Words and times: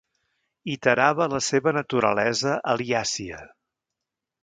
Iterava 0.75 1.27
la 1.35 1.43
seva 1.49 1.75
naturalesa 1.79 2.57
al·liàcia. 2.75 3.45